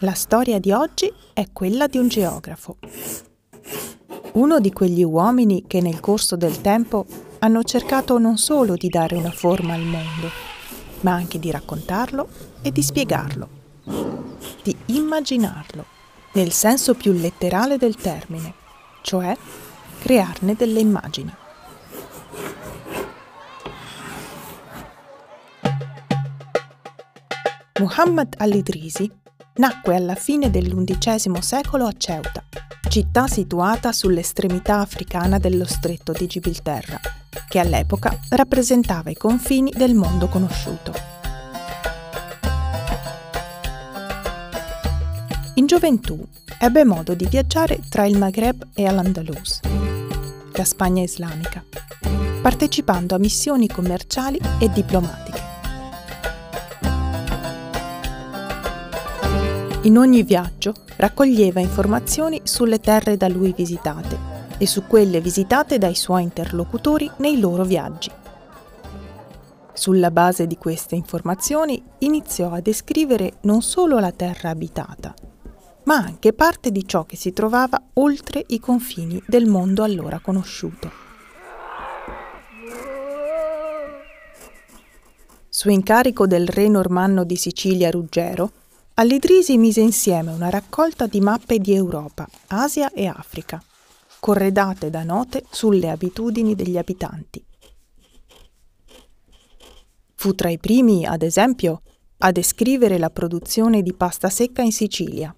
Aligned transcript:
La 0.00 0.12
storia 0.12 0.60
di 0.60 0.72
oggi 0.72 1.10
è 1.32 1.46
quella 1.54 1.86
di 1.86 1.96
un 1.96 2.08
geografo. 2.08 2.76
Uno 4.32 4.60
di 4.60 4.70
quegli 4.70 5.02
uomini 5.02 5.64
che 5.66 5.80
nel 5.80 6.00
corso 6.00 6.36
del 6.36 6.60
tempo 6.60 7.06
hanno 7.38 7.62
cercato 7.62 8.18
non 8.18 8.36
solo 8.36 8.74
di 8.74 8.90
dare 8.90 9.16
una 9.16 9.30
forma 9.30 9.72
al 9.72 9.84
mondo, 9.84 10.28
ma 11.00 11.12
anche 11.12 11.38
di 11.38 11.50
raccontarlo 11.50 12.28
e 12.60 12.72
di 12.72 12.82
spiegarlo, 12.82 13.48
di 14.62 14.76
immaginarlo, 14.86 15.86
nel 16.34 16.52
senso 16.52 16.92
più 16.92 17.12
letterale 17.12 17.78
del 17.78 17.94
termine, 17.94 18.52
cioè 19.00 19.34
crearne 20.00 20.54
delle 20.56 20.80
immagini. 20.80 21.34
Muhammad 27.78 28.34
al-Idrisi 28.36 29.24
nacque 29.56 29.94
alla 29.96 30.14
fine 30.14 30.50
dell'undicesimo 30.50 31.40
secolo 31.40 31.86
a 31.86 31.92
Ceuta, 31.96 32.44
città 32.88 33.26
situata 33.26 33.92
sull'estremità 33.92 34.80
africana 34.80 35.38
dello 35.38 35.64
stretto 35.64 36.12
di 36.12 36.26
Gibilterra, 36.26 37.00
che 37.48 37.58
all'epoca 37.58 38.18
rappresentava 38.30 39.10
i 39.10 39.16
confini 39.16 39.72
del 39.74 39.94
mondo 39.94 40.28
conosciuto. 40.28 40.92
In 45.54 45.66
gioventù 45.66 46.22
ebbe 46.58 46.84
modo 46.84 47.14
di 47.14 47.26
viaggiare 47.26 47.80
tra 47.88 48.04
il 48.04 48.18
Maghreb 48.18 48.68
e 48.74 48.86
Al-Andalus, 48.86 49.60
la 50.52 50.64
Spagna 50.64 51.02
islamica, 51.02 51.64
partecipando 52.42 53.14
a 53.14 53.18
missioni 53.18 53.66
commerciali 53.66 54.38
e 54.58 54.70
diplomatiche. 54.70 55.25
In 59.86 59.98
ogni 59.98 60.24
viaggio 60.24 60.74
raccoglieva 60.96 61.60
informazioni 61.60 62.40
sulle 62.42 62.80
terre 62.80 63.16
da 63.16 63.28
lui 63.28 63.52
visitate 63.52 64.18
e 64.58 64.66
su 64.66 64.82
quelle 64.84 65.20
visitate 65.20 65.78
dai 65.78 65.94
suoi 65.94 66.24
interlocutori 66.24 67.08
nei 67.18 67.38
loro 67.38 67.62
viaggi. 67.62 68.10
Sulla 69.72 70.10
base 70.10 70.48
di 70.48 70.56
queste 70.56 70.96
informazioni 70.96 71.80
iniziò 71.98 72.50
a 72.50 72.60
descrivere 72.60 73.34
non 73.42 73.62
solo 73.62 74.00
la 74.00 74.10
terra 74.10 74.50
abitata, 74.50 75.14
ma 75.84 75.94
anche 75.94 76.32
parte 76.32 76.72
di 76.72 76.84
ciò 76.84 77.04
che 77.04 77.14
si 77.14 77.32
trovava 77.32 77.80
oltre 77.94 78.42
i 78.48 78.58
confini 78.58 79.22
del 79.24 79.46
mondo 79.46 79.84
allora 79.84 80.18
conosciuto. 80.18 80.90
Su 85.48 85.70
incarico 85.70 86.26
del 86.26 86.48
re 86.48 86.66
normanno 86.66 87.22
di 87.22 87.36
Sicilia 87.36 87.88
Ruggero, 87.88 88.50
All'Idrisi 88.98 89.58
mise 89.58 89.82
insieme 89.82 90.32
una 90.32 90.48
raccolta 90.48 91.06
di 91.06 91.20
mappe 91.20 91.58
di 91.58 91.74
Europa, 91.74 92.26
Asia 92.46 92.90
e 92.92 93.06
Africa, 93.06 93.62
corredate 94.18 94.88
da 94.88 95.02
note 95.02 95.44
sulle 95.50 95.90
abitudini 95.90 96.54
degli 96.54 96.78
abitanti. 96.78 97.44
Fu 100.14 100.34
tra 100.34 100.48
i 100.48 100.56
primi, 100.56 101.04
ad 101.04 101.20
esempio, 101.20 101.82
a 102.18 102.32
descrivere 102.32 102.96
la 102.96 103.10
produzione 103.10 103.82
di 103.82 103.92
pasta 103.92 104.30
secca 104.30 104.62
in 104.62 104.72
Sicilia. 104.72 105.34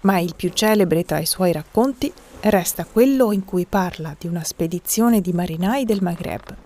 Ma 0.00 0.18
il 0.18 0.34
più 0.34 0.48
celebre 0.48 1.04
tra 1.04 1.18
i 1.18 1.26
suoi 1.26 1.52
racconti 1.52 2.10
resta 2.40 2.86
quello 2.86 3.32
in 3.32 3.44
cui 3.44 3.66
parla 3.66 4.16
di 4.18 4.28
una 4.28 4.44
spedizione 4.44 5.20
di 5.20 5.34
marinai 5.34 5.84
del 5.84 6.02
Maghreb, 6.02 6.56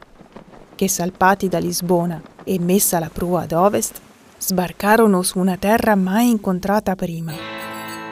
che 0.77 0.87
salpati 0.87 1.49
da 1.49 1.59
Lisbona 1.59 2.23
e 2.45 2.61
messa 2.61 3.01
la 3.01 3.11
prua 3.11 3.41
ad 3.41 3.51
ovest, 3.51 4.03
sbarcarono 4.41 5.23
su 5.23 5.39
una 5.39 5.59
terra 5.59 5.95
mai 5.95 6.31
incontrata 6.31 6.97
prima, 6.97 7.33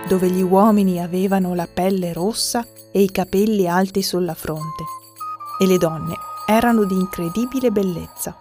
dove 0.06 0.30
gli 0.30 0.42
uomini 0.42 1.02
avevano 1.02 1.54
la 1.54 1.66
pelle 1.66 2.12
rossa 2.12 2.64
e 2.92 3.02
i 3.02 3.10
capelli 3.10 3.66
alti 3.66 4.02
sulla 4.02 4.34
fronte, 4.34 4.84
e 5.58 5.66
le 5.66 5.78
donne 5.78 6.14
erano 6.46 6.84
di 6.84 6.94
incredibile 6.94 7.70
bellezza. 7.70 8.36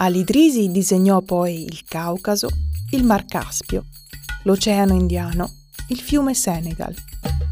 Alidrisi 0.00 0.70
disegnò 0.70 1.20
poi 1.22 1.64
il 1.64 1.82
Caucaso, 1.84 2.48
il 2.92 3.04
Mar 3.04 3.24
Caspio, 3.24 3.84
l'Oceano 4.44 4.94
Indiano, 4.94 5.50
il 5.88 5.98
fiume 5.98 6.34
Senegal, 6.34 6.94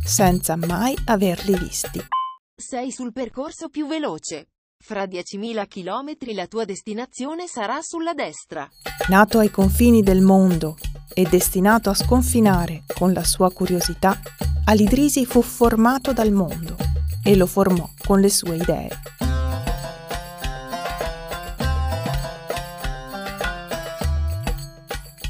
senza 0.05 0.57
mai 0.57 0.97
averli 1.07 1.59
visti. 1.59 2.16
Sei 2.59 2.91
sul 2.91 3.13
percorso 3.13 3.69
più 3.69 3.87
veloce. 3.87 4.47
Fra 4.83 5.05
10.000 5.05 5.67
km 5.69 6.35
la 6.35 6.47
tua 6.47 6.65
destinazione 6.65 7.47
sarà 7.47 7.83
sulla 7.83 8.15
destra. 8.15 8.67
Nato 9.09 9.39
ai 9.39 9.51
confini 9.51 10.03
del 10.03 10.23
mondo 10.23 10.79
e 11.13 11.25
destinato 11.25 11.91
a 11.91 11.95
sconfinare 11.95 12.85
con 12.95 13.13
la 13.13 13.25
sua 13.25 13.53
curiosità, 13.53 14.19
Alidrisi 14.65 15.27
fu 15.27 15.43
formato 15.43 16.15
dal 16.15 16.33
mondo 16.33 16.77
e 17.23 17.37
lo 17.37 17.45
formò 17.45 17.91
con 18.07 18.21
le 18.21 18.31
sue 18.31 18.57
idee. 18.57 18.89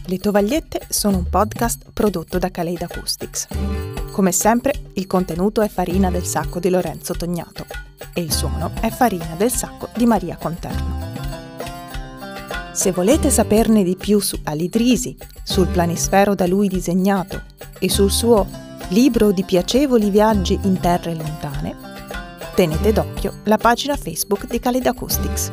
Le 0.07 0.19
Tovagliette 0.19 0.87
sono 0.91 1.17
un 1.17 1.29
podcast 1.29 1.91
prodotto 1.93 2.39
da 2.39 2.53
Kaleid 2.53 2.83
Acoustics. 2.83 3.96
Come 4.17 4.33
sempre, 4.33 4.73
il 4.95 5.07
contenuto 5.07 5.61
è 5.61 5.69
farina 5.69 6.11
del 6.11 6.25
sacco 6.25 6.59
di 6.59 6.71
Lorenzo 6.71 7.13
Tognato 7.13 7.67
e 8.15 8.23
il 8.23 8.33
suono 8.33 8.71
è 8.81 8.89
farina 8.89 9.35
del 9.37 9.53
sacco 9.53 9.91
di 9.95 10.07
Maria 10.07 10.39
Conterno. 10.39 11.13
Se 12.73 12.93
volete 12.93 13.29
saperne 13.29 13.85
di 13.85 13.95
più 13.95 14.19
su 14.21 14.41
Alidrisi, 14.45 15.15
sul 15.43 15.67
planisfero 15.67 16.35
da 16.35 16.47
lui 16.47 16.69
disegnato 16.69 17.43
e 17.79 17.91
sul 17.91 18.11
suo 18.11 18.47
libro 18.89 19.33
di 19.33 19.45
piacevoli 19.45 20.09
viaggi 20.09 20.59
in 20.63 20.81
terre 20.81 21.15
lontane, 21.15 21.77
tenete 22.55 22.95
d'occhio 22.95 23.41
la 23.45 23.59
pagina 23.59 23.99
Facebook 23.99 24.47
di 24.47 24.59
Kaleid 24.59 24.87
Acoustics. 24.87 25.53